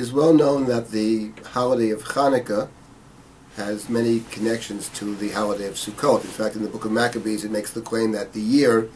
[0.00, 2.68] is well known that the holiday of Hanukkah
[3.56, 6.24] has many connections to the holiday of Sukkot.
[6.24, 8.88] In fact, in the book of Maccabees, it makes the claim that the year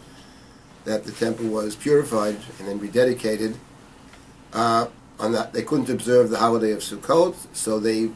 [0.86, 3.56] that the temple was purified and then rededicated,
[4.54, 4.86] uh,
[5.20, 8.10] on that they couldn't observe the holiday of Sukkot, so they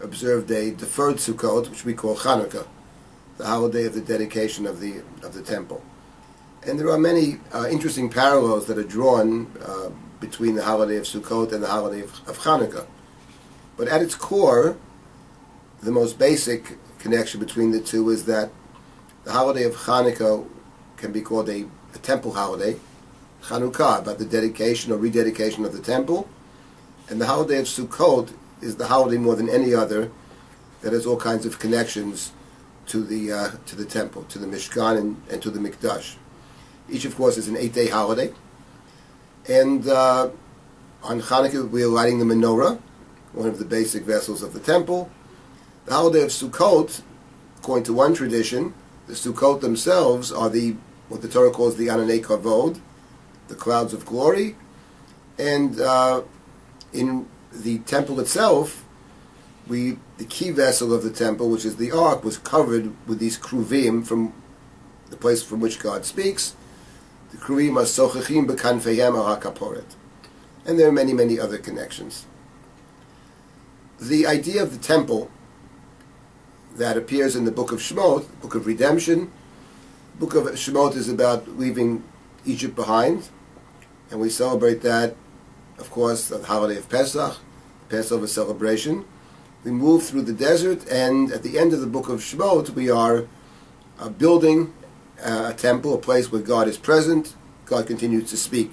[0.00, 2.66] observed a deferred Sukkot, which we call Hanukkah,
[3.36, 5.82] the holiday of the dedication of the of the temple.
[6.64, 9.90] And there are many uh, interesting parallels that are drawn uh,
[10.22, 12.86] between the holiday of Sukkot and the holiday of, of Hanukkah.
[13.76, 14.78] But at its core,
[15.82, 18.50] the most basic connection between the two is that
[19.24, 20.46] the holiday of Hanukkah
[20.96, 22.78] can be called a, a temple holiday,
[23.42, 26.28] Chanukah, about the dedication or rededication of the temple,
[27.08, 30.10] and the holiday of Sukkot is the holiday more than any other
[30.82, 32.32] that has all kinds of connections
[32.86, 36.14] to the uh, to the temple, to the Mishkan, and, and to the Mikdash.
[36.88, 38.32] Each, of course, is an eight-day holiday,
[39.48, 40.30] and uh,
[41.02, 42.80] on Hanukkah we are lighting the menorah,
[43.32, 45.10] one of the basic vessels of the temple.
[45.86, 47.02] The holiday of Sukkot,
[47.58, 48.74] according to one tradition,
[49.06, 50.76] the Sukkot themselves are the
[51.08, 52.80] what the Torah calls the Ananei Kavod,
[53.48, 54.56] the clouds of glory,
[55.38, 56.22] and uh,
[56.92, 58.84] in the temple itself,
[59.66, 63.36] we the key vessel of the temple, which is the ark, was covered with these
[63.38, 64.32] kruvim from
[65.10, 66.54] the place from which God speaks.
[67.32, 69.96] The kruvim are sochachim bekanfeyem kaporet,
[70.66, 72.26] and there are many many other connections.
[73.98, 75.30] The idea of the temple
[76.76, 79.32] that appears in the book of Shemot, book of redemption.
[80.18, 82.04] Book of Shemot is about leaving
[82.44, 83.30] Egypt behind,
[84.10, 85.16] and we celebrate that,
[85.78, 87.38] of course, the holiday of Pesach,
[87.88, 89.04] the Passover celebration.
[89.64, 92.90] We move through the desert, and at the end of the book of Shemot, we
[92.90, 93.26] are
[93.98, 94.74] uh, building
[95.18, 97.34] a temple, a place where God is present.
[97.66, 98.72] God continues to speak.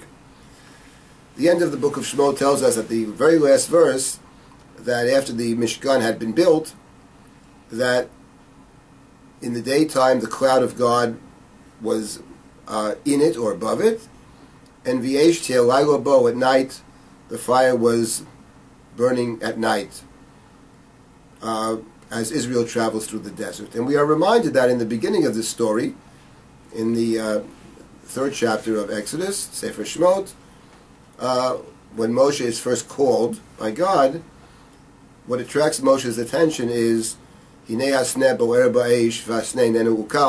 [1.36, 4.18] The end of the book of Shemot tells us at the very last verse
[4.76, 6.74] that after the Mishkan had been built,
[7.70, 8.08] that
[9.40, 11.18] in the daytime the cloud of God
[11.80, 12.22] was
[12.68, 14.08] uh, in it or above it,
[14.84, 16.82] and V'yeshtia Laila at night
[17.28, 18.24] the fire was
[18.96, 20.02] burning at night
[21.42, 21.76] uh,
[22.10, 23.74] as Israel travels through the desert.
[23.74, 25.94] And we are reminded that in the beginning of this story,
[26.74, 27.40] in the uh,
[28.04, 30.32] third chapter of Exodus, Sefer Shemot,
[31.18, 31.58] uh,
[31.94, 34.22] when Moshe is first called by God,
[35.26, 37.16] what attracts Moshe's attention is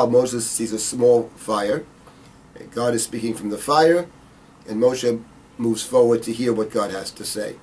[0.06, 1.84] Moses sees a small fire.
[2.70, 4.06] God is speaking from the fire,
[4.68, 5.22] and Moshe
[5.58, 7.56] moves forward to hear what God has to say.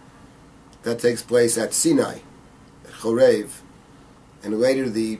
[0.84, 2.20] That takes place at Sinai,
[2.86, 3.62] at Chorev,
[4.44, 5.20] and later the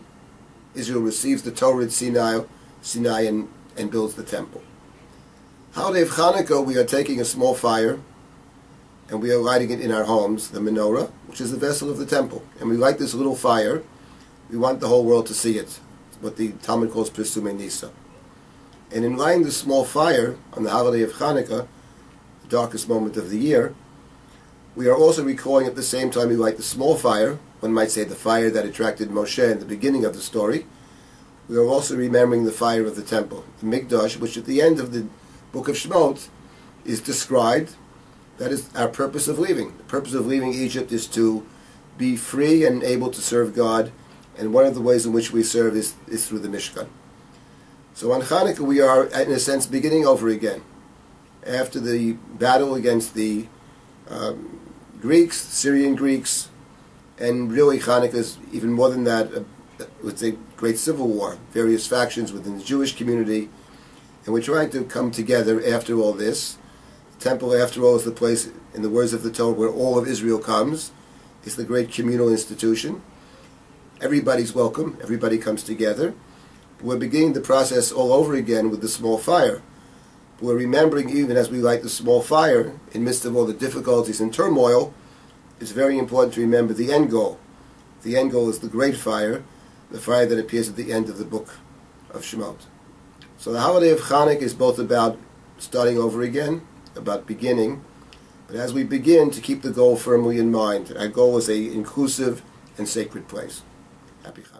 [0.76, 2.42] Israel receives the Torah at Sinai,
[2.82, 4.62] Sinai and, and builds the temple.
[5.74, 8.00] Holiday of Hanukkah, we are taking a small fire
[9.10, 11.98] and we are lighting it in our homes, the menorah, which is the vessel of
[11.98, 12.44] the temple.
[12.60, 13.84] And we light this little fire
[14.50, 15.80] we want the whole world to see it.
[16.22, 17.92] what the Talmud calls Pirsume Nisa.
[18.92, 21.68] And in lighting this small fire on the holiday of Hanukkah,
[22.42, 23.74] the darkest moment of the year,
[24.76, 27.92] we are also recalling at the same time we light the small fire, one might
[27.92, 30.66] say the fire that attracted Moshe in the beginning of the story.
[31.50, 34.80] We are also remembering the fire of the temple, the Mikdash, which at the end
[34.80, 35.08] of the
[35.52, 36.30] book of Shemot
[36.86, 37.76] is described.
[38.38, 39.76] That is our purpose of leaving.
[39.78, 41.46] The purpose of leaving Egypt is to
[41.98, 43.92] be free and able to serve God
[44.40, 46.88] and one of the ways in which we serve is, is through the Mishkan.
[47.94, 50.62] So on Hanukkah, we are, in a sense, beginning over again.
[51.46, 53.48] After the battle against the
[54.08, 54.62] um,
[55.02, 56.48] Greeks, Syrian Greeks,
[57.18, 59.44] and really Hanukkah is even more than that, uh,
[60.04, 63.50] it's a great civil war, various factions within the Jewish community,
[64.26, 66.58] and we're trying to come together after all this.
[67.18, 69.98] The temple, after all, is the place, in the words of the Torah, where all
[69.98, 70.92] of Israel comes.
[71.44, 73.02] It's the great communal institution
[74.02, 76.14] everybody's welcome, everybody comes together.
[76.82, 79.62] We're beginning the process all over again with the small fire.
[80.40, 84.22] We're remembering, even as we light the small fire, in midst of all the difficulties
[84.22, 84.94] and turmoil,
[85.60, 87.38] it's very important to remember the end goal.
[88.04, 89.44] The end goal is the great fire,
[89.92, 91.56] the fire that appears at the end of the book
[92.12, 92.66] of Shemot.
[93.38, 95.18] So the holiday of Chanukah is both about
[95.58, 97.84] starting over again, about beginning,
[98.48, 100.92] but as we begin, to keep the goal firmly in mind.
[100.98, 102.42] Our goal is a inclusive
[102.78, 103.62] and sacred place.
[104.24, 104.60] Happy Hanukkah.